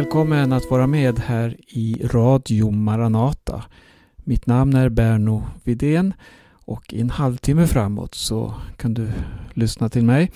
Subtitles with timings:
[0.00, 3.64] Välkommen att vara med här i Radio Maranata.
[4.16, 6.14] Mitt namn är Berno Vidén
[6.52, 9.12] och i en halvtimme framåt så kan du
[9.54, 10.32] lyssna till mig.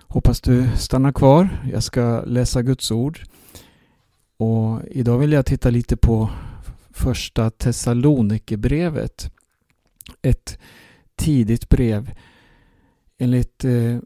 [0.00, 1.48] Hoppas du stannar kvar.
[1.72, 3.20] Jag ska läsa Guds ord.
[4.36, 6.30] Och idag vill jag titta lite på
[6.90, 9.30] första Thessalonikerbrevet.
[10.22, 10.58] Ett
[11.16, 12.10] tidigt brev.
[13.18, 13.98] Enligt eh,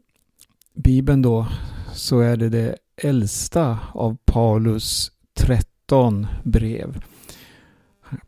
[0.73, 1.47] Bibeln då
[1.93, 7.03] så är det det äldsta av Paulus 13 brev.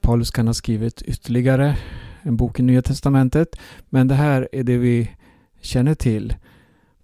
[0.01, 1.77] Paulus kan ha skrivit ytterligare
[2.21, 3.55] en bok i Nya Testamentet.
[3.89, 5.11] Men det här är det vi
[5.61, 6.35] känner till.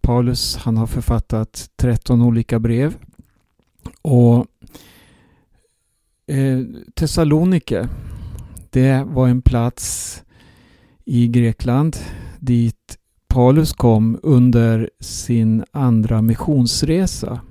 [0.02, 2.96] Paulus han har författat 13 olika brev.
[4.02, 4.46] Och
[6.28, 6.60] eh,
[6.96, 7.90] Thessalonike
[8.70, 10.24] det var en plats
[11.06, 11.98] i Grekland
[12.40, 12.98] dit
[13.28, 17.42] Paulus kom under sin andra missionsresa.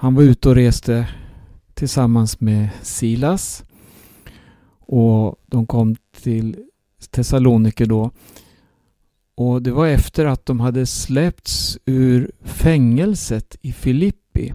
[0.00, 1.08] Han var ute och reste
[1.74, 3.64] tillsammans med Silas
[4.78, 6.56] och de kom till
[7.10, 8.10] Thessaloniker då.
[9.34, 14.54] Och det var efter att de hade släppts ur fängelset i Filippi.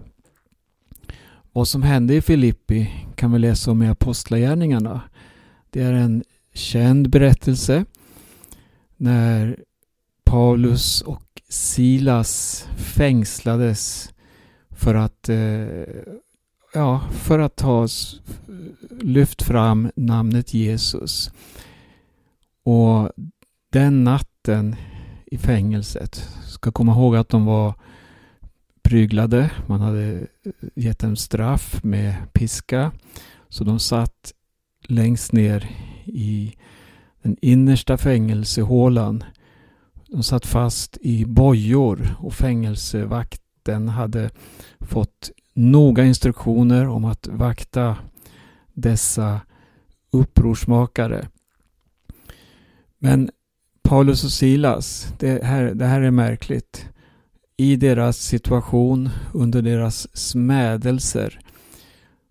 [1.52, 5.00] Vad som hände i Filippi kan vi läsa om i Apostlagärningarna.
[5.70, 7.84] Det är en känd berättelse
[8.96, 9.64] när
[10.24, 14.12] Paulus och Silas fängslades
[14.76, 15.86] för att, Eh,
[16.74, 17.88] ja, för att ha
[19.00, 21.30] lyft fram namnet Jesus.
[22.62, 23.10] Och
[23.72, 24.76] den natten
[25.26, 27.74] i fängelset, ska komma ihåg att de var
[28.82, 29.50] pryglade.
[29.66, 32.92] Man hade eh, gett dem straff med piska.
[33.48, 34.32] Så de satt
[34.88, 35.70] längst ner
[36.04, 36.56] i
[37.22, 39.24] den innersta fängelsehålan.
[40.08, 42.34] De satt fast i bojor och
[43.66, 44.30] den hade
[44.80, 47.96] fått noga instruktioner om att vakta
[48.74, 49.40] dessa
[50.10, 51.28] upprorsmakare.
[52.98, 53.30] Men
[53.82, 56.88] Paulus och Silas, det här, det här är märkligt.
[57.56, 61.40] I deras situation, under deras smädelser,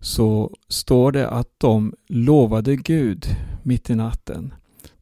[0.00, 3.26] så står det att de lovade Gud
[3.62, 4.54] mitt i natten.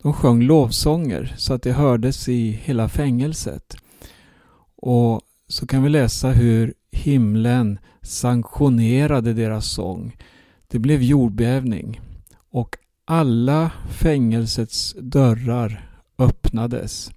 [0.02, 3.76] De sjöng lovsånger så att det hördes i hela fängelset.
[4.76, 5.20] Och
[5.54, 10.16] så kan vi läsa hur himlen sanktionerade deras sång.
[10.68, 12.00] Det blev jordbävning
[12.50, 17.10] och alla fängelsets dörrar öppnades.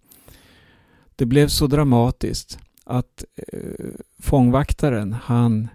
[1.16, 3.90] Det blev så dramatiskt att eh,
[4.20, 5.68] fångvaktaren han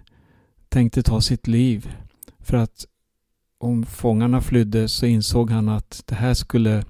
[0.69, 1.95] tänkte ta sitt liv.
[2.39, 2.85] För att
[3.57, 6.83] om fångarna flydde så insåg han att det här skulle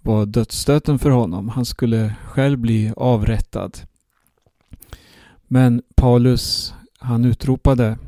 [0.00, 1.48] vara dödsstöten för honom.
[1.48, 3.78] Han skulle själv bli avrättad.
[5.52, 7.98] Men Paulus han utropade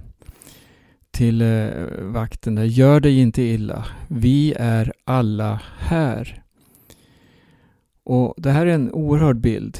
[1.11, 1.69] till eh,
[2.01, 2.65] vakten där.
[2.65, 3.85] Gör dig inte illa.
[4.09, 6.43] Vi är alla här.
[8.05, 9.79] Och Det här är en oerhörd bild.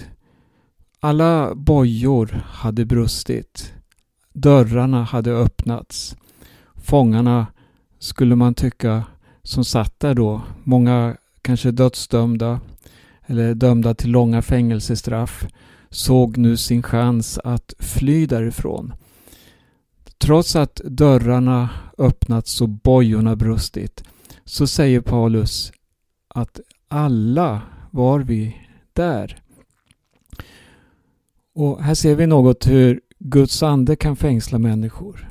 [1.01, 3.73] Alla bojor hade brustit.
[4.33, 6.17] Dörrarna hade öppnats.
[6.75, 7.47] Fångarna,
[7.99, 9.05] skulle man tycka,
[9.43, 12.61] som satt där då, många kanske dödsdömda
[13.27, 15.47] eller dömda till långa fängelsestraff,
[15.95, 18.93] såg nu sin chans att fly därifrån.
[20.19, 21.69] Trots att dörrarna
[21.99, 24.05] öppnats och bojorna brustit
[24.45, 25.73] så säger Paulus
[26.29, 28.57] att alla var vi
[28.93, 29.43] där.
[31.55, 35.29] Och här ser vi något hur Guds ande kan fängsla människor.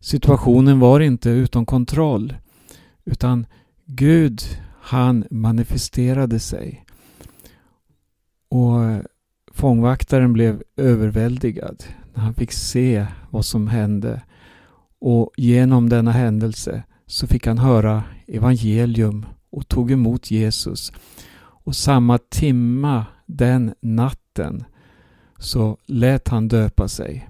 [0.00, 2.34] Situationen var inte utom kontroll
[3.04, 3.46] utan
[3.86, 4.42] Gud
[4.80, 6.84] han manifesterade sig.
[8.48, 9.02] Och
[9.60, 11.84] fångvaktaren blev överväldigad
[12.14, 14.22] när han fick se vad som hände.
[15.00, 20.92] Och genom denna händelse så fick han höra evangelium och tog emot Jesus.
[21.40, 24.64] Och samma timma den natten
[25.38, 27.28] så lät han döpa sig.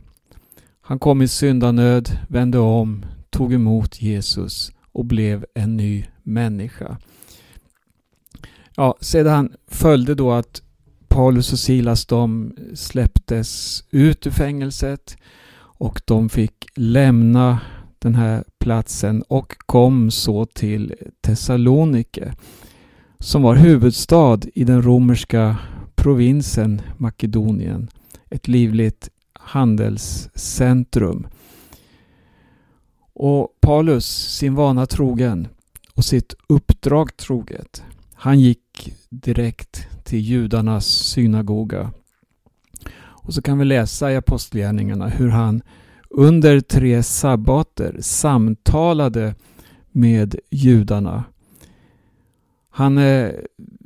[0.81, 6.99] Han kom i syndanöd, vände om, tog emot Jesus och blev en ny människa.
[8.77, 10.63] Ja, sedan följde då att
[11.11, 15.17] Paulus och Silas de släpptes ut ur fängelset
[15.57, 17.61] och de fick lämna
[17.99, 22.35] den här platsen och kom så till Thessalonike
[23.19, 25.57] som var huvudstad i den romerska
[25.95, 27.89] provinsen Makedonien.
[28.31, 31.27] Ett livligt handelscentrum.
[33.13, 35.49] Och Paulus, sin vana trogen
[35.95, 37.83] och sitt uppdrag troget,
[38.15, 38.70] han gick
[39.09, 41.93] direkt till judarnas synagoga.
[43.01, 45.63] Och så kan vi läsa i Apostlagärningarna hur han
[46.11, 49.35] under tre sabbater samtalade
[49.91, 51.25] med judarna.
[52.71, 53.31] Han eh,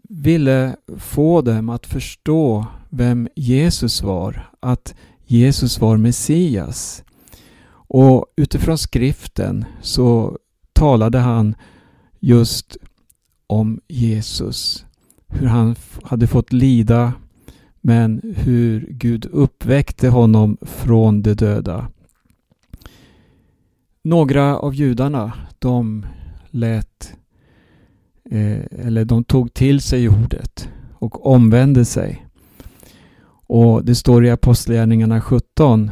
[0.02, 4.94] ville få dem att förstå vem Jesus var, att
[5.26, 7.05] Jesus var Messias.
[7.87, 10.38] Och utifrån skriften så
[10.73, 11.55] talade han
[12.20, 12.76] just
[13.46, 14.85] om Jesus.
[15.29, 17.12] Hur han hade fått lida
[17.81, 21.88] men hur Gud uppväckte honom från de döda.
[24.05, 26.06] Några av judarna de
[26.50, 27.12] lät
[28.31, 32.26] eh, eller de tog till sig ordet och omvände sig.
[33.47, 35.90] Och det står i Apostlagärningarna 17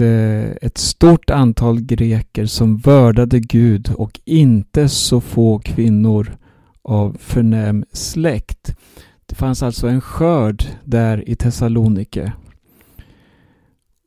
[0.00, 6.36] Eh, ett stort antal greker som vördade Gud och inte så få kvinnor
[6.82, 8.76] av förnäm släkt.
[9.26, 12.32] Det fanns alltså en skörd där i Thessalonike.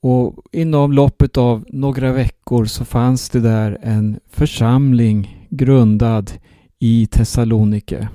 [0.02, 6.32] Och inom loppet av några veckor så fanns det där en församling grundad
[6.80, 8.08] i Thessalonike.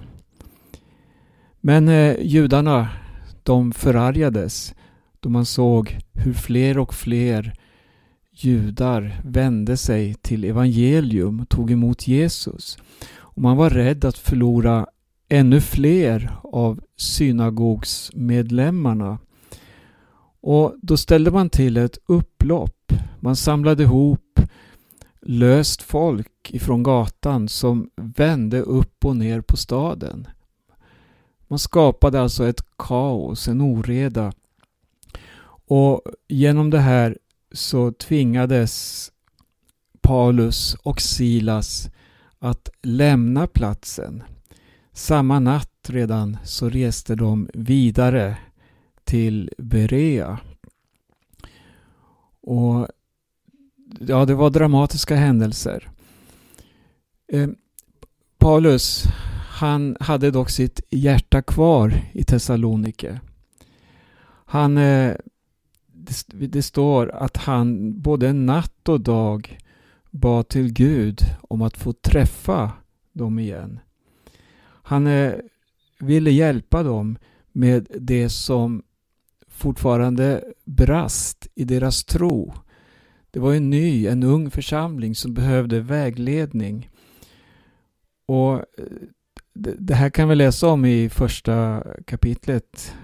[1.60, 2.88] Men eh, judarna,
[3.42, 4.74] de förargades
[5.20, 7.52] då man såg hur fler och fler
[8.44, 12.78] judar vände sig till evangelium och tog emot Jesus.
[13.14, 14.86] Och man var rädd att förlora
[15.28, 19.18] ännu fler av synagogsmedlemmarna.
[20.40, 22.92] Och då ställde man till ett upplopp.
[23.20, 24.40] Man samlade ihop
[25.20, 30.28] löst folk ifrån gatan som vände upp och ner på staden.
[31.48, 34.32] Man skapade alltså ett kaos, en oreda.
[35.68, 37.18] Och genom det här
[37.56, 39.12] så tvingades
[40.00, 41.90] Paulus och Silas
[42.38, 44.22] att lämna platsen.
[44.92, 48.36] Samma natt redan så reste de vidare
[49.04, 50.38] till Berea.
[52.40, 52.88] Och
[54.00, 55.88] ja, det var dramatiska händelser.
[57.32, 57.48] Eh,
[58.38, 59.04] Paulus,
[59.50, 63.20] han hade dock sitt hjärta kvar i Thessalonike.
[64.46, 65.14] Han, eh,
[66.06, 69.58] det, det står att han både natt och dag
[70.10, 72.72] bad till Gud om att få träffa
[73.12, 73.80] dem igen.
[74.82, 75.32] Han eh,
[76.00, 77.18] ville hjälpa dem
[77.52, 78.82] med det som
[79.48, 82.54] fortfarande brast i deras tro.
[83.30, 86.90] Det var en ny, en ung församling som behövde vägledning.
[88.26, 88.64] Och eh,
[89.54, 92.94] det, det här kan vi läsa om i första kapitlet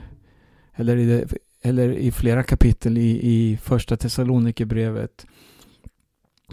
[0.75, 5.27] eller i, det, eller i flera kapitel i, i första Thessalonikerbrevet.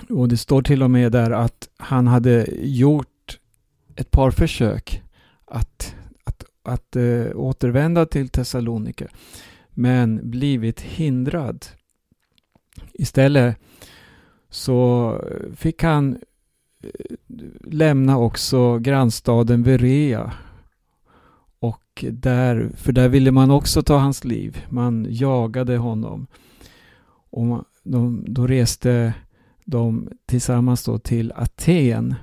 [0.10, 3.40] Och det står till och med där att han hade gjort
[3.96, 5.02] ett par försök
[5.46, 9.08] att, att, att äh, återvända till Thessalonike
[9.70, 11.66] men blivit hindrad.
[12.94, 13.58] Istället
[14.50, 15.14] så
[15.56, 16.18] fick han
[16.84, 16.90] eh,
[17.64, 20.34] lämna också grannstaden Verea.
[22.04, 24.66] Och där, för där ville man också ta hans liv.
[24.70, 26.28] Man jagade honom.
[27.30, 29.14] Och de, då reste
[29.66, 32.16] de tillsammans då till Aten.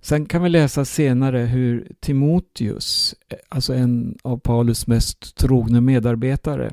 [0.00, 3.14] Sen kan vi läsa senare hur Timoteus,
[3.48, 6.72] alltså en av Paulus mest trogna medarbetare,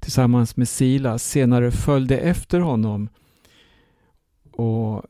[0.00, 3.08] tillsammans med Silas senare följde efter honom
[4.52, 5.02] och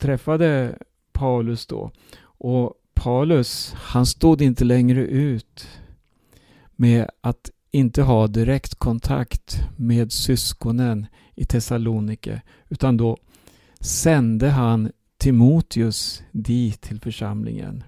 [0.00, 0.78] träffade
[1.12, 1.90] Paulus då.
[2.20, 5.68] Och Paulus, han stod inte längre ut
[6.80, 13.16] med att inte ha direkt kontakt med syskonen i Thessalonike utan då
[13.80, 17.84] sände han Timoteus dit till församlingen.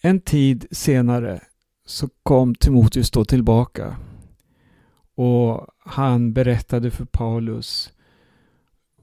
[0.00, 1.40] En tid senare
[1.86, 3.96] så kom Timoteus då tillbaka
[5.14, 7.92] och han berättade för Paulus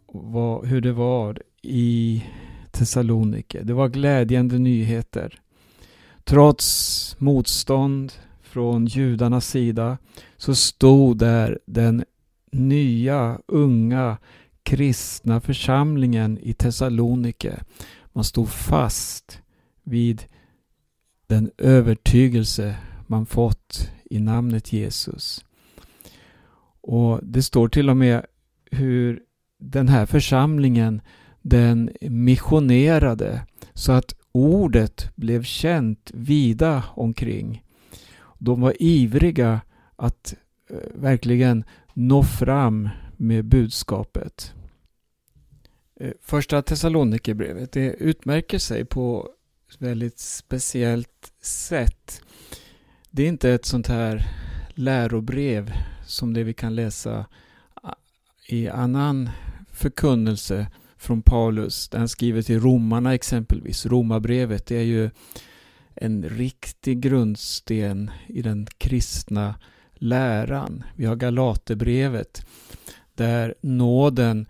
[0.07, 2.23] vad, hur det var i
[2.71, 3.63] Thessalonike.
[3.63, 5.41] Det var glädjande nyheter.
[6.27, 9.97] Trots motstånd från judarnas sida
[10.37, 12.05] så stod där den
[12.51, 14.17] nya, unga,
[14.63, 17.63] kristna församlingen i Thessalonike.
[18.13, 19.41] Man stod fast
[19.83, 20.23] vid
[21.27, 22.75] den övertygelse
[23.07, 25.45] man fått i namnet Jesus.
[26.81, 28.25] Och Det står till och med
[28.71, 29.19] hur
[29.59, 31.01] den här församlingen
[31.41, 33.41] den missionerade
[33.73, 37.63] så att ordet blev känt vida omkring.
[38.37, 39.61] De var ivriga
[39.95, 40.35] att
[40.69, 41.63] eh, verkligen
[41.93, 44.53] nå fram med budskapet.
[45.99, 49.29] Eh, första Thessalonikerbrevet det utmärker sig på
[49.69, 52.21] ett väldigt speciellt sätt.
[53.11, 54.27] Det är inte ett sånt här
[54.69, 55.71] lärobrev
[56.05, 57.25] som det vi kan läsa
[57.83, 57.89] eh,
[58.47, 59.29] i annan
[59.71, 60.67] förkunnelse
[61.07, 61.89] från Paulus.
[61.89, 63.85] Där han skriver till romarna exempelvis.
[63.85, 65.09] Romarbrevet det är ju
[65.95, 69.55] en riktig grundsten i den kristna
[69.93, 70.83] läran.
[70.95, 72.45] Vi har Galaterbrevet
[73.15, 74.45] där nåden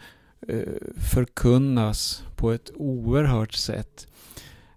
[0.48, 0.62] eh,
[0.98, 4.08] förkunnas på ett oerhört sätt.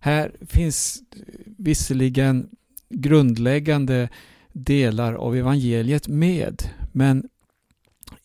[0.00, 1.02] Här finns
[1.44, 2.48] visserligen
[2.88, 4.08] grundläggande
[4.52, 7.28] delar av evangeliet med men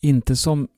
[0.00, 0.68] inte som,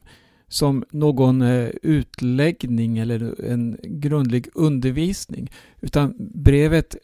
[0.48, 5.50] som någon eh, utläggning eller en grundlig undervisning
[5.80, 6.96] utan brevet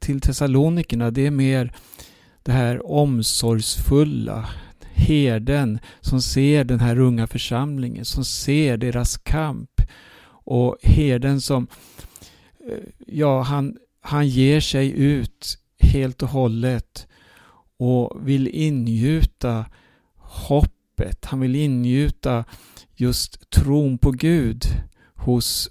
[0.00, 1.72] till Thessalonikerna det är mer
[2.48, 4.48] det här omsorgsfulla,
[4.94, 9.70] herden som ser den här unga församlingen, som ser deras kamp.
[10.30, 11.66] Och herden som,
[12.68, 17.06] eh, ja, han, han ger sig ut helt och hållet
[17.78, 19.64] och vill ingjuta
[20.16, 21.24] hopp hoppet.
[21.24, 22.44] Han vill ingjuta
[22.96, 24.64] just tron på Gud
[25.14, 25.70] hos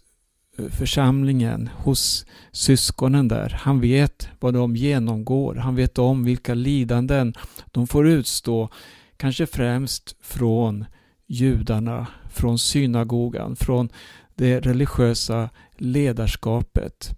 [0.58, 3.50] eh, församlingen, hos syskonen där.
[3.50, 5.56] Han vet vad de genomgår.
[5.56, 7.34] Han vet om vilka lidanden
[7.72, 8.70] de får utstå.
[9.18, 10.86] Kanske främst från
[11.28, 13.90] judarna, från synagogan, från
[14.36, 17.18] det religiösa ledarskapet.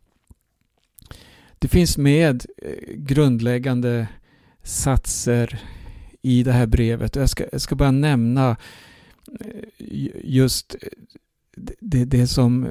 [1.60, 4.08] Det finns med eh, grundläggande
[4.64, 5.60] satser
[6.30, 7.16] i det här brevet.
[7.16, 8.58] Jag ska, jag ska bara nämna
[9.40, 10.90] eh, just eh,
[11.80, 12.68] det, det som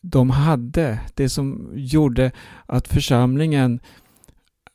[0.00, 2.32] de hade, det som gjorde
[2.66, 3.80] att församlingen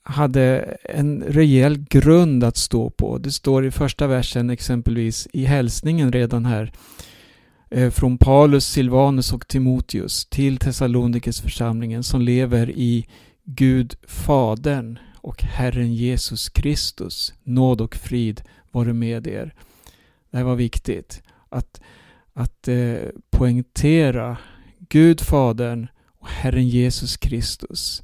[0.03, 3.17] hade en rejäl grund att stå på.
[3.17, 6.71] Det står i första versen exempelvis i hälsningen redan här
[7.69, 13.07] eh, från Paulus, Silvanus och Timoteus till Thessalonikes församlingen som lever i
[13.45, 17.33] Gud Fadern och Herren Jesus Kristus.
[17.43, 19.55] Nåd och frid vare med er.
[20.31, 21.81] Det här var viktigt att,
[22.33, 22.95] att eh,
[23.29, 24.37] poängtera
[24.89, 28.03] Gud Fadern och Herren Jesus Kristus.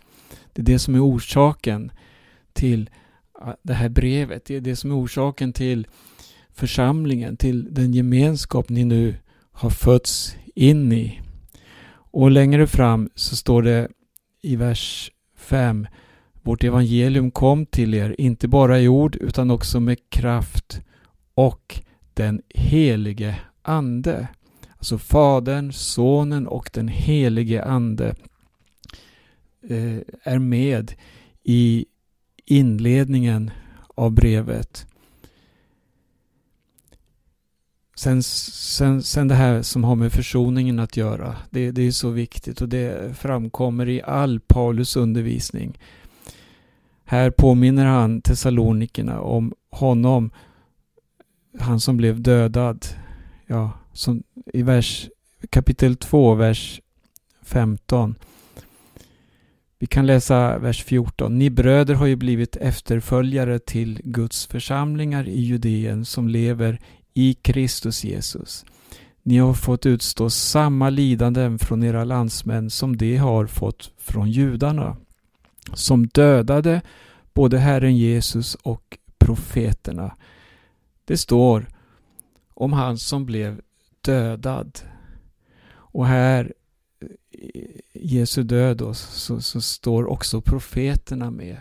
[0.54, 1.92] Det är det som är orsaken
[2.54, 2.90] till
[3.34, 4.46] ah, det här brevet.
[4.46, 5.88] Det är det som är orsaken till
[6.54, 9.16] församlingen, till den gemenskap ni nu
[9.52, 11.22] har fötts in i.
[11.92, 13.88] Och längre fram så står det
[14.42, 15.88] i vers 5
[16.50, 20.82] vårt evangelium kom till er, inte bara i ord utan också med kraft
[21.34, 21.82] och
[22.14, 24.28] den helige Ande.
[24.78, 28.16] Alltså Fadern, Sonen och den helige Ande
[29.70, 30.94] eh, är med
[31.44, 31.86] i
[32.46, 33.52] inledningen
[33.96, 34.88] av brevet.
[37.96, 41.36] Sen, sen, sen det här som har med försoningen att göra.
[41.50, 45.78] Det, det är så viktigt och det framkommer i all Paulus undervisning.
[47.12, 50.32] Här påminner han Thessalonikerna om honom,
[51.60, 52.86] han som blev dödad.
[53.48, 54.24] Ja, som
[54.54, 55.10] i vers,
[55.50, 56.82] kapitel 2, vers
[57.42, 58.16] 15.
[59.80, 61.40] Vi kan läsa vers 14.
[61.40, 66.80] Ni bröder har ju blivit efterföljare till Guds församlingar i Judeen som lever
[67.14, 68.66] i Kristus Jesus.
[69.24, 74.98] Ni har fått utstå samma lidanden från era landsmän som de har fått från judarna,
[75.74, 76.82] som dödade
[77.34, 80.16] både Herren Jesus och profeterna.
[81.06, 81.68] Det står
[82.54, 83.62] om han som blev
[84.02, 84.80] dödad.
[85.72, 86.54] Och här
[87.00, 87.08] eh,
[87.94, 91.58] Jesu död då, så, så, står också profeterna med.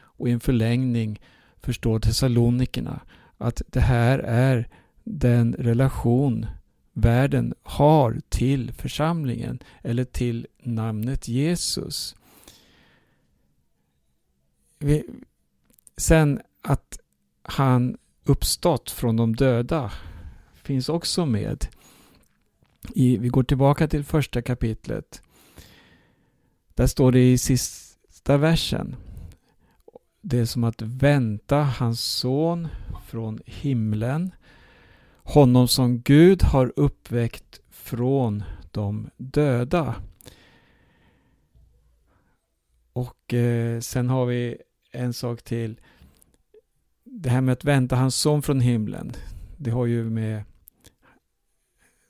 [0.00, 1.20] Och i en förlängning
[1.60, 3.00] förstår Thessalonikerna
[3.38, 4.68] att det här är
[5.04, 6.46] den relation
[6.92, 12.16] världen har till församlingen eller till namnet Jesus.
[15.96, 16.98] Sen att
[17.42, 19.92] han uppstått från de döda
[20.54, 21.66] finns också med.
[22.94, 25.22] I, vi går tillbaka till första kapitlet.
[26.74, 28.96] Där står det i sista versen.
[30.20, 32.68] Det är som att vänta hans son
[33.06, 34.30] från himlen.
[35.22, 39.94] Honom som Gud har uppväckt från de döda.
[42.92, 44.58] Och eh, sen har vi
[44.92, 45.80] en sak till.
[47.04, 49.12] Det här med att vänta hans son från himlen.
[49.56, 50.44] Det har ju med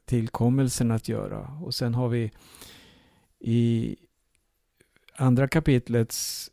[0.04, 1.40] tillkommelsen att göra.
[1.62, 2.30] Och sen har vi
[3.38, 3.96] i
[5.16, 6.50] andra kapitlets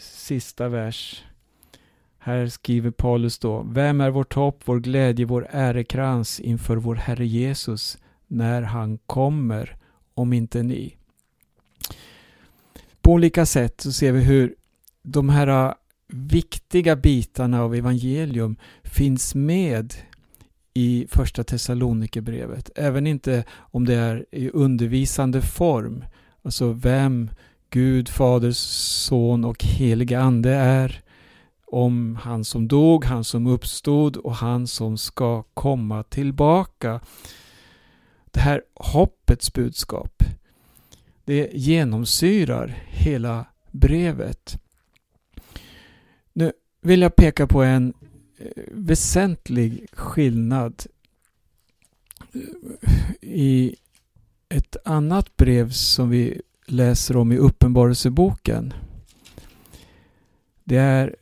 [0.00, 1.24] sista vers.
[2.18, 3.62] Här skriver Paulus då.
[3.62, 9.76] Vem är vårt hopp, vår glädje, vår ärekrans inför vår Herre Jesus när han kommer,
[10.14, 10.96] om inte ni?
[13.00, 14.54] På olika sätt så ser vi hur
[15.06, 15.74] de här äh,
[16.08, 19.94] viktiga bitarna av evangelium finns med
[20.74, 22.70] i första Thessalonikerbrevet.
[22.74, 26.04] Även inte om det är i undervisande form.
[26.42, 27.30] Alltså vem
[27.70, 31.02] Gud, Fader, Son och Helige Ande är.
[31.66, 37.00] Om han som dog, han som uppstod och han som ska komma tillbaka.
[38.30, 40.22] Det här hoppets budskap,
[41.24, 44.58] det genomsyrar hela brevet.
[46.86, 47.94] Nu vill jag peka på en
[48.38, 50.86] eh, väsentlig skillnad
[52.32, 52.40] eh,
[53.20, 53.76] i
[54.48, 58.74] ett annat brev som vi läser om i Uppenbarelseboken.
[60.64, 61.16] Det är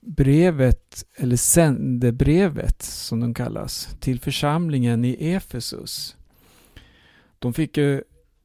[0.00, 6.16] brevet, eller sändebrevet som de kallas, till församlingen i Efesus.
[7.38, 8.02] De fick ju,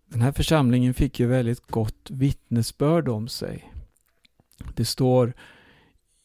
[0.08, 3.74] den här församlingen fick ju väldigt gott vittnesbörd om sig.
[4.75, 5.34] Det står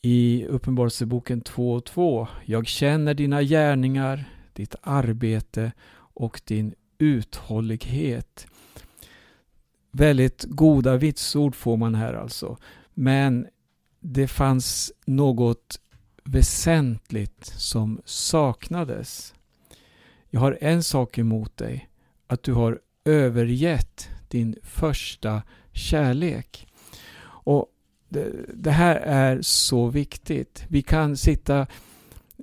[0.06, 2.28] i Uppenbarelseboken 2 och 2.
[2.44, 8.46] Jag känner dina gärningar, ditt arbete och din uthållighet.
[9.90, 12.56] Väldigt goda vitsord får man här alltså.
[12.94, 13.46] Men
[14.00, 15.80] det fanns något
[16.24, 19.34] väsentligt som saknades.
[20.30, 21.88] Jag har en sak emot dig,
[22.26, 25.42] att du har övergett din första
[25.72, 26.66] kärlek.
[27.26, 27.73] Och
[28.14, 30.64] det, det här är så viktigt.
[30.68, 31.60] Vi kan sitta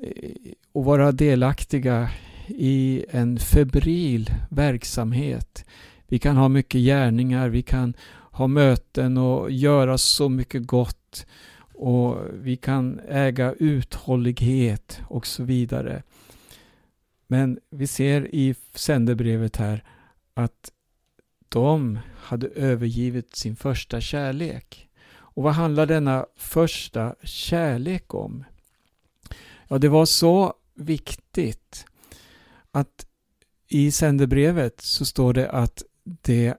[0.02, 2.10] eh, och vara delaktiga
[2.48, 5.66] i en febril verksamhet.
[6.08, 7.94] Vi kan ha mycket gärningar, vi kan
[8.32, 11.26] ha möten och göra så mycket gott
[11.74, 16.04] och vi kan äga uthållighet och så vidare.
[17.28, 19.84] Men vi ser i sändebrevet här
[20.34, 20.72] att
[21.50, 24.91] de hade övergivit sin första kärlek.
[25.34, 28.44] Och vad handlar denna första kärlek om?
[29.68, 31.86] Ja, det var så viktigt
[32.72, 33.06] att
[33.68, 36.56] i sändebrevet så står det att, det,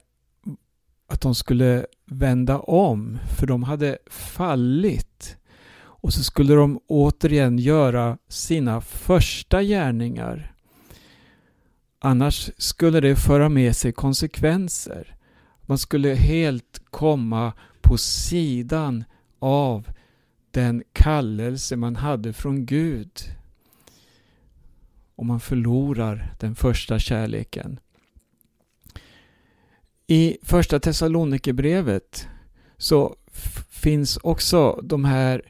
[1.07, 5.37] att de skulle vända om, för de hade fallit.
[5.75, 10.55] Och så skulle de återigen göra sina första gärningar.
[11.99, 15.17] Annars skulle det föra med sig konsekvenser.
[15.63, 19.05] Man skulle helt komma på sidan
[19.39, 19.89] av
[20.51, 23.11] den kallelse man hade från Gud.
[25.17, 27.81] Och man förlorar den första kärleken.
[30.07, 32.29] I första Thessalonikerbrevet
[32.77, 33.17] så
[33.71, 35.43] finns också de här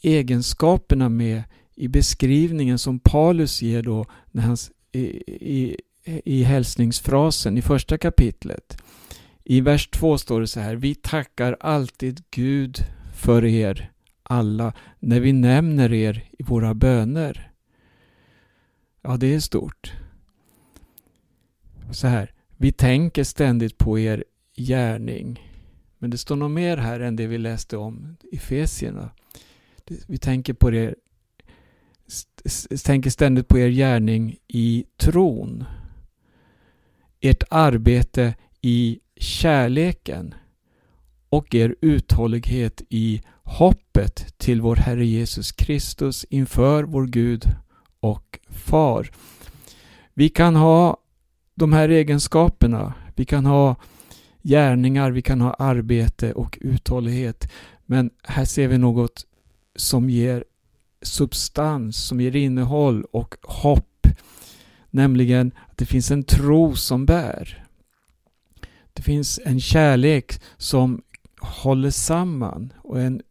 [0.00, 1.42] egenskaperna med
[1.74, 4.56] i beskrivningen som Paulus ger då när han,
[4.92, 5.76] i, i,
[6.24, 8.82] i hälsningsfrasen i första kapitlet.
[9.50, 10.76] I vers 2 står det så här.
[10.76, 12.78] Vi tackar alltid Gud
[13.14, 17.52] för er alla när vi nämner er i våra böner.
[19.02, 19.92] Ja, det är stort.
[21.92, 22.32] Så här.
[22.56, 24.24] Vi tänker ständigt på er
[24.56, 25.52] gärning.
[25.98, 29.10] Men det står nog mer här än det vi läste om i Efesierna.
[30.06, 30.94] Vi tänker, på er,
[32.84, 35.64] tänker ständigt på er gärning i tron.
[37.20, 40.34] Ert arbete i kärleken
[41.28, 47.44] och er uthållighet i hoppet till vår Herre Jesus Kristus inför vår Gud
[48.00, 49.10] och Far.
[50.14, 50.96] Vi kan ha
[51.54, 52.94] de här egenskaperna.
[53.16, 53.76] Vi kan ha
[54.42, 57.52] gärningar, vi kan ha arbete och uthållighet.
[57.86, 59.26] Men här ser vi något
[59.76, 60.44] som ger
[61.02, 64.06] substans, som ger innehåll och hopp.
[64.90, 67.66] Nämligen att det finns en tro som bär.
[68.92, 71.02] Det finns en kärlek som
[71.40, 73.22] håller samman och en,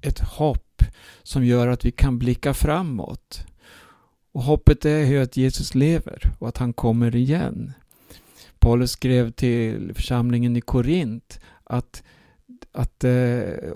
[0.00, 0.82] ett hopp
[1.22, 3.46] som gör att vi kan blicka framåt.
[4.32, 7.72] Och hoppet är ju att Jesus lever och att han kommer igen.
[8.58, 12.02] Paulus skrev till församlingen i Korint att,
[12.72, 13.72] att eh,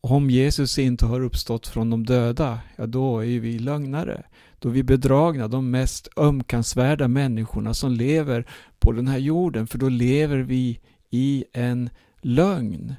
[0.00, 4.24] om Jesus inte har uppstått från de döda, ja då är vi lögnare.
[4.64, 8.46] Då är vi bedragna, de mest ömkansvärda människorna som lever
[8.78, 11.90] på den här jorden, för då lever vi i en
[12.22, 12.94] lögn.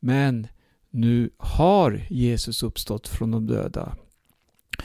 [0.00, 0.46] Men
[0.90, 3.96] nu har Jesus uppstått från de döda.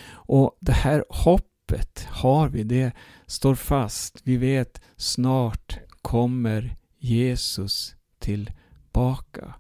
[0.10, 2.92] Och det här hoppet har vi, det
[3.26, 4.22] står fast.
[4.24, 9.56] Vi vet snart kommer Jesus tillbaka.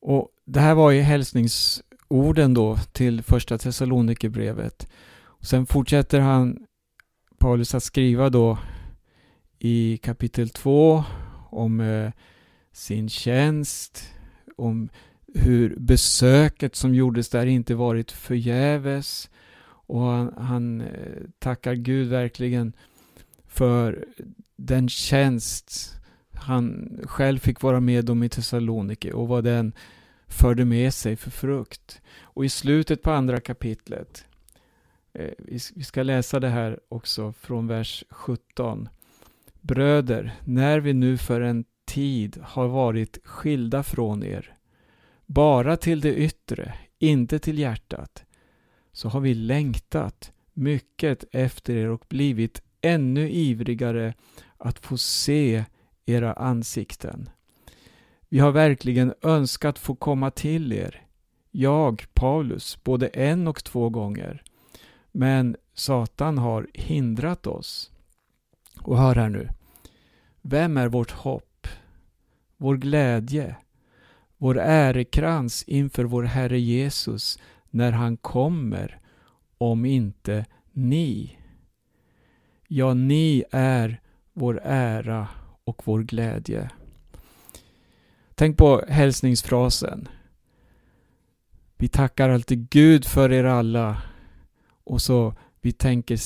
[0.00, 1.00] Och Det här var ju
[2.08, 4.88] orden då till första Thessalonikerbrevet.
[5.40, 6.66] Sen fortsätter han
[7.38, 8.58] Paulus att skriva då
[9.58, 11.04] i kapitel 2
[11.50, 12.12] om eh,
[12.72, 14.12] sin tjänst
[14.56, 14.88] om
[15.34, 19.30] hur besöket som gjordes där inte varit förgäves.
[19.88, 20.86] Och han, han eh,
[21.38, 22.72] tackar Gud verkligen
[23.46, 24.04] för
[24.56, 25.92] den tjänst
[26.34, 29.72] han själv fick vara med om i Thessaloniki och vad den
[30.26, 32.02] förde med sig för frukt.
[32.22, 34.24] Och i slutet på andra kapitlet,
[35.12, 35.30] eh,
[35.74, 38.88] vi ska läsa det här också från vers 17.
[39.60, 44.56] Bröder, när vi nu för en tid har varit skilda från er,
[45.26, 48.24] bara till det yttre, inte till hjärtat,
[48.92, 54.14] så har vi längtat mycket efter er och blivit ännu ivrigare
[54.56, 55.64] att få se
[56.06, 57.30] era ansikten.
[58.28, 61.06] Vi har verkligen önskat få komma till er,
[61.50, 64.42] jag, Paulus, både en och två gånger.
[65.12, 67.92] Men Satan har hindrat oss.
[68.80, 69.48] Och hör här nu.
[70.42, 71.66] Vem är vårt hopp,
[72.56, 73.56] vår glädje,
[74.36, 77.38] vår ärekrans inför vår Herre Jesus
[77.70, 79.00] när han kommer,
[79.58, 81.38] om inte ni?
[82.68, 84.00] Ja, ni är
[84.32, 85.28] vår ära
[85.64, 86.70] och vår glädje.
[88.38, 90.08] Tänk på hälsningsfrasen.
[91.76, 94.02] Vi tackar alltid Gud för er alla.
[94.84, 96.16] Och så vi tänker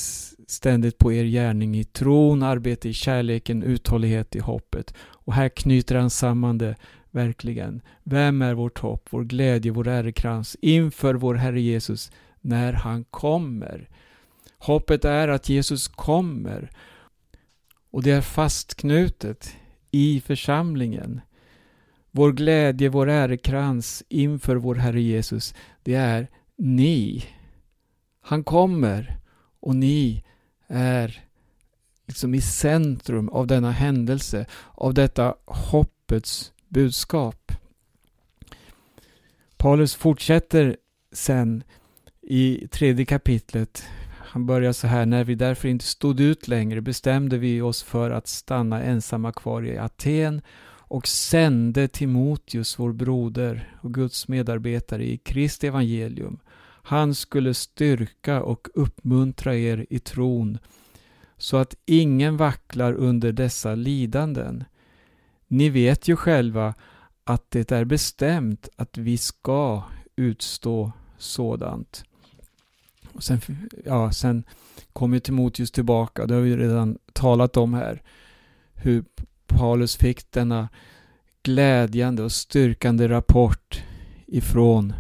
[0.50, 4.94] ständigt på er gärning i tron, arbete i kärleken, uthållighet i hoppet.
[5.00, 6.76] Och här knyter han samman det
[7.10, 7.82] verkligen.
[8.02, 13.88] Vem är vårt hopp, vår glädje, vår ärekrans inför vår Herre Jesus när han kommer?
[14.58, 16.70] Hoppet är att Jesus kommer.
[17.90, 19.56] Och det är fastknutet
[19.90, 21.20] i församlingen.
[22.10, 27.24] Vår glädje, vår ärekrans inför vår Herre Jesus, det är ni.
[28.20, 29.18] Han kommer
[29.60, 30.24] och ni
[30.66, 31.24] är
[32.06, 37.52] liksom i centrum av denna händelse, av detta hoppets budskap.
[39.56, 40.76] Paulus fortsätter
[41.12, 41.64] sen
[42.22, 43.84] i tredje kapitlet.
[44.10, 48.10] Han börjar så här, när vi därför inte stod ut längre bestämde vi oss för
[48.10, 50.42] att stanna ensamma kvar i Aten
[50.90, 56.38] och sände Timoteus, vår broder och Guds medarbetare i Kristi evangelium.
[56.82, 60.58] Han skulle styrka och uppmuntra er i tron
[61.36, 64.64] så att ingen vacklar under dessa lidanden.
[65.48, 66.74] Ni vet ju själva
[67.24, 69.82] att det är bestämt att vi ska
[70.16, 72.04] utstå sådant.
[73.12, 73.40] Och sen,
[73.84, 74.44] ja, sen
[74.92, 78.02] kommer Timoteus tillbaka, det har vi redan talat om här.
[78.74, 79.04] Hur
[79.50, 80.68] Paulus fick denna
[81.42, 83.82] glädjande och styrkande rapport
[84.26, 84.92] ifrån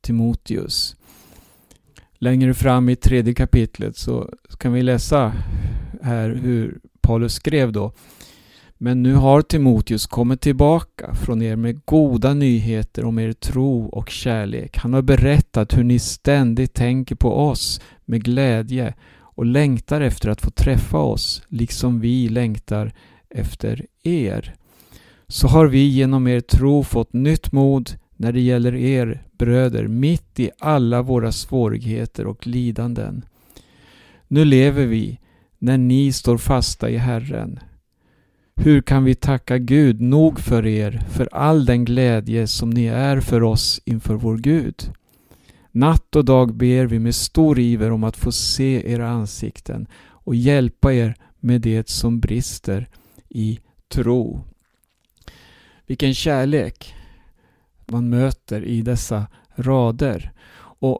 [0.00, 0.96] Timoteus.
[2.18, 5.32] Längre fram i tredje kapitlet så kan vi läsa
[6.02, 7.92] här hur Paulus skrev då.
[8.78, 14.10] Men nu har Timoteus kommit tillbaka från er med goda nyheter om er tro och
[14.10, 14.76] kärlek.
[14.76, 20.40] Han har berättat hur ni ständigt tänker på oss med glädje och längtar efter att
[20.40, 22.92] få träffa oss, liksom vi längtar
[23.34, 24.54] efter er.
[25.28, 30.40] Så har vi genom er tro fått nytt mod när det gäller er bröder mitt
[30.40, 33.24] i alla våra svårigheter och lidanden.
[34.28, 35.20] Nu lever vi
[35.58, 37.60] när ni står fasta i Herren.
[38.56, 43.20] Hur kan vi tacka Gud nog för er, för all den glädje som ni är
[43.20, 44.92] för oss inför vår Gud?
[45.70, 50.34] Natt och dag ber vi med stor iver om att få se era ansikten och
[50.34, 52.88] hjälpa er med det som brister
[53.34, 54.44] i tro.
[55.86, 56.94] Vilken kärlek
[57.86, 60.32] man möter i dessa rader.
[60.56, 60.98] Och,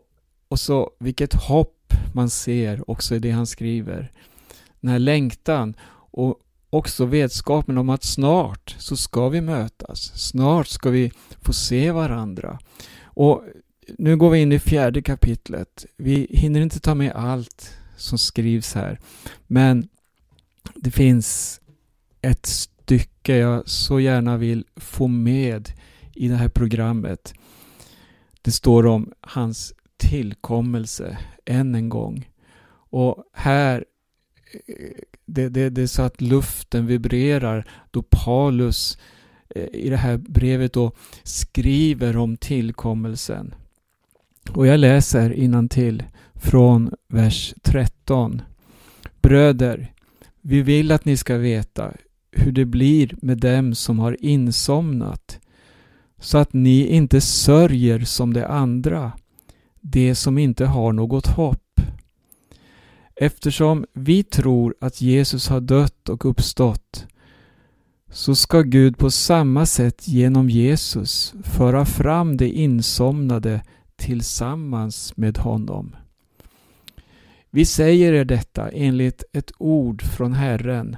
[0.48, 4.12] och så vilket hopp man ser också i det han skriver.
[4.80, 5.74] Den här längtan
[6.10, 10.12] och också vetskapen om att snart så ska vi mötas.
[10.14, 12.58] Snart ska vi få se varandra.
[13.02, 13.44] Och
[13.98, 15.86] nu går vi in i fjärde kapitlet.
[15.96, 19.00] Vi hinner inte ta med allt som skrivs här.
[19.46, 19.88] Men
[20.74, 21.60] det finns
[22.24, 25.72] ett stycke jag så gärna vill få med
[26.14, 27.34] i det här programmet.
[28.42, 32.28] Det står om hans tillkommelse än en gång.
[32.90, 33.84] Och här
[34.66, 34.74] eh,
[35.26, 38.98] det, det, det är så att luften vibrerar då Paulus
[39.54, 43.54] eh, i det här brevet då skriver om tillkommelsen.
[44.50, 46.02] Och jag läser till
[46.34, 48.42] från vers 13.
[49.22, 49.92] Bröder,
[50.40, 51.92] vi vill att ni ska veta
[52.36, 55.40] hur det blir med dem som har insomnat
[56.20, 59.12] så att ni inte sörjer som de andra,
[59.80, 61.80] de som inte har något hopp.
[63.16, 67.06] Eftersom vi tror att Jesus har dött och uppstått
[68.10, 73.62] så ska Gud på samma sätt genom Jesus föra fram de insomnade
[73.96, 75.96] tillsammans med honom.
[77.50, 80.96] Vi säger er detta enligt ett ord från Herren.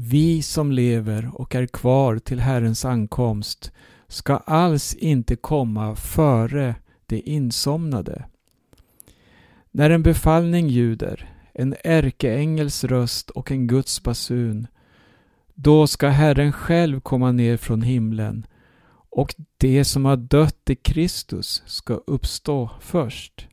[0.00, 3.72] Vi som lever och är kvar till Herrens ankomst
[4.08, 6.74] ska alls inte komma före
[7.06, 8.24] det insomnade.
[9.70, 14.66] När en befallning ljuder, en ärkeängels röst och en Guds basun,
[15.54, 18.46] då ska Herren själv komma ner från himlen
[19.10, 23.48] och det som har dött i Kristus ska uppstå först.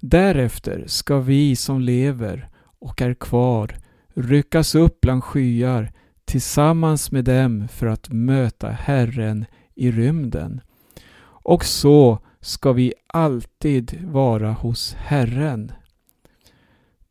[0.00, 3.85] Därefter ska vi som lever och är kvar
[4.16, 5.92] ryckas upp bland skyar
[6.24, 10.60] tillsammans med dem för att möta Herren i rymden.
[11.22, 15.72] Och så ska vi alltid vara hos Herren.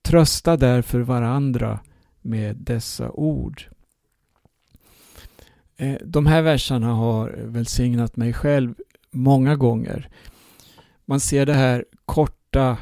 [0.02, 1.80] Trösta därför varandra
[2.22, 3.64] med dessa ord.
[5.78, 8.74] Eh, de här verserna har välsignat mig själv
[9.12, 10.10] många gånger.
[11.06, 12.78] Man ser det här korta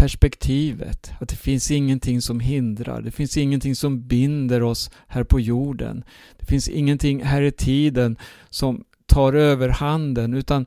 [0.00, 1.12] perspektivet.
[1.20, 3.02] Att det finns ingenting som hindrar.
[3.02, 6.04] Det finns ingenting som binder oss här på jorden.
[6.38, 8.16] Det finns ingenting här i tiden
[8.50, 10.66] som tar över handen utan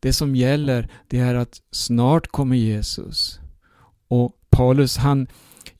[0.00, 3.40] det som gäller det är att snart kommer Jesus.
[4.08, 5.26] Och Paulus han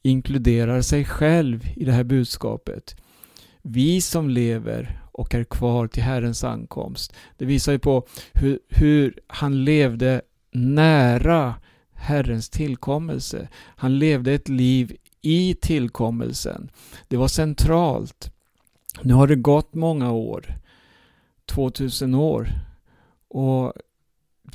[0.03, 2.97] inkluderar sig själv i det här budskapet.
[3.63, 7.13] Vi som lever och är kvar till Herrens ankomst.
[7.37, 11.55] Det visar ju på hur, hur han levde nära
[11.99, 13.49] Herrens tillkommelse.
[13.77, 16.71] Han levde ett liv i tillkommelsen.
[17.09, 18.33] Det var centralt.
[19.03, 20.55] Nu har det gått många år.
[21.47, 22.49] 2000 år.
[23.29, 23.73] Och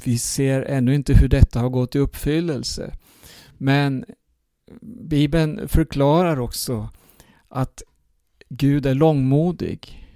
[0.03, 2.93] vi ser ännu inte hur detta har gått i uppfyllelse.
[3.57, 4.05] Men
[4.81, 6.89] Bibeln förklarar också
[7.47, 7.83] att
[8.49, 10.07] Gud är långmodig.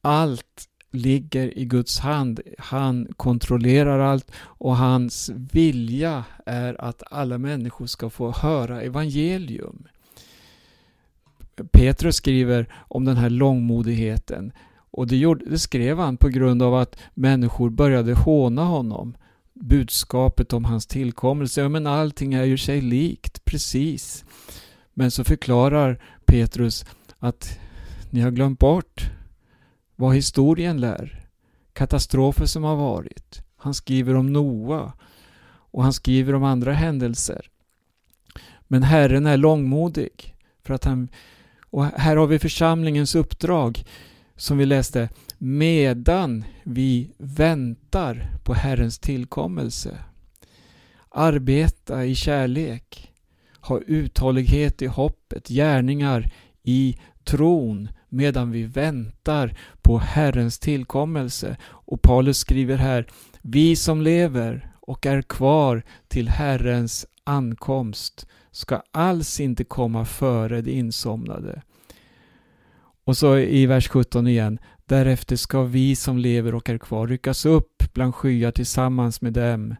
[0.00, 2.40] Allt ligger i Guds hand.
[2.58, 9.86] Han kontrollerar allt och hans vilja är att alla människor ska få höra evangelium.
[11.72, 14.52] Petrus skriver om den här långmodigheten
[14.90, 19.16] och det, gjorde, det skrev han på grund av att människor började håna honom.
[19.54, 24.24] Budskapet om hans tillkommelse, ja men allting är ju sig likt, precis.
[24.94, 26.84] Men så förklarar Petrus
[27.18, 27.58] att
[28.10, 29.10] ni har glömt bort
[29.96, 31.26] vad historien lär.
[31.72, 33.42] Katastrofer som har varit.
[33.56, 34.92] Han skriver om Noa
[35.48, 37.50] och han skriver om andra händelser.
[38.68, 40.34] Men Herren är långmodig.
[40.62, 41.08] För att han,
[41.70, 43.84] och här har vi församlingens uppdrag
[44.36, 49.98] som vi läste, medan vi väntar på Herrens tillkommelse.
[51.08, 53.12] Arbeta i kärlek,
[53.60, 56.32] ha uthållighet i hoppet, gärningar
[56.62, 61.56] i tron medan vi väntar på Herrens tillkommelse.
[61.64, 63.06] Och Paulus skriver här,
[63.42, 70.72] vi som lever och är kvar till Herrens ankomst ska alls inte komma före det
[70.72, 71.62] insomnade.
[73.04, 74.58] Och så i vers 17 igen.
[74.86, 79.76] Därefter ska vi som lever och är kvar ryckas upp bland skyar tillsammans med dem.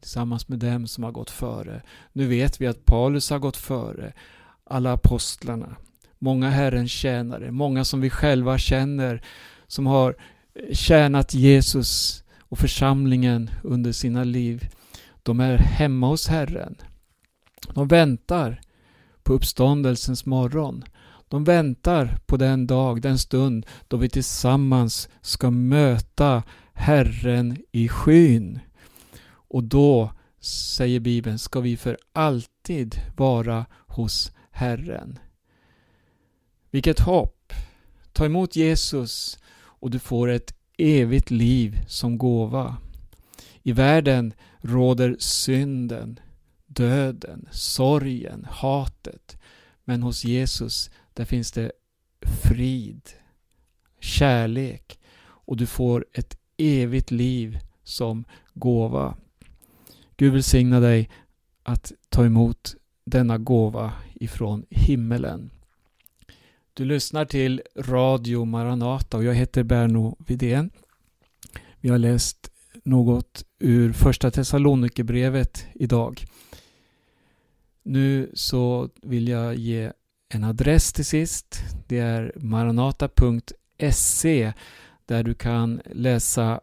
[0.00, 1.82] Tillsammans med dem som har gått före.
[2.12, 4.12] Nu vet vi att Paulus har gått före.
[4.64, 5.76] Alla apostlarna.
[6.18, 7.50] Många Herrens tjänare.
[7.50, 9.22] Många som vi själva känner.
[9.66, 10.16] Som har
[10.72, 14.68] tjänat Jesus och församlingen under sina liv.
[15.22, 16.76] De är hemma hos Herren.
[17.74, 18.60] De väntar
[19.22, 20.84] på uppståndelsens morgon.
[21.28, 28.60] De väntar på den dag, den stund då vi tillsammans ska möta Herren i skyn.
[29.28, 35.18] Och då, säger Bibeln, ska vi för alltid vara hos Herren.
[36.76, 37.52] Vilket hopp!
[38.12, 42.76] Ta emot Jesus och du får ett evigt liv som gåva.
[43.62, 46.20] I världen råder synden,
[46.66, 49.36] döden, sorgen, hatet.
[49.84, 51.72] Men hos Jesus där finns det
[52.44, 53.02] frid,
[54.00, 59.16] kärlek och du får ett evigt liv som gåva.
[60.16, 61.10] Gud välsigna dig
[61.62, 65.50] att ta emot denna gåva ifrån himmelen.
[66.76, 70.70] Du lyssnar till Radio Maranata och jag heter Berno Vidén.
[71.80, 72.50] Vi har läst
[72.84, 76.24] något ur första Thessalonikerbrevet idag.
[77.82, 79.92] Nu så vill jag ge
[80.28, 81.62] en adress till sist.
[81.86, 82.92] Det är maranata.se
[85.06, 86.60] där du kan läsa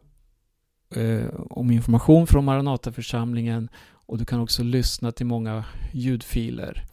[0.96, 6.86] eh, om information från Maranataförsamlingen och du kan också lyssna till många ljudfiler.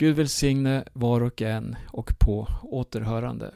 [0.00, 3.54] Gud välsigne var och en och på återhörande.